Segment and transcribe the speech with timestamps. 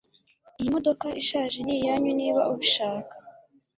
[0.59, 3.15] Iyi modoka ishaje niyanyu niba ubishaka